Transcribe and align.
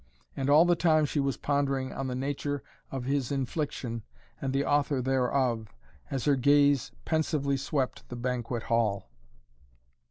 And 0.35 0.49
all 0.49 0.65
the 0.65 0.75
time 0.75 1.05
she 1.05 1.19
was 1.19 1.37
pondering 1.37 1.93
on 1.93 2.07
the 2.07 2.15
nature 2.15 2.63
of 2.91 3.03
his 3.03 3.31
infliction 3.31 4.01
and 4.41 4.51
the 4.51 4.65
author 4.65 4.99
thereof, 4.99 5.67
as 6.09 6.25
her 6.25 6.35
gaze 6.35 6.89
pensively 7.05 7.55
swept 7.55 8.09
the 8.09 8.15
banquet 8.15 8.63
hall. 8.63 9.11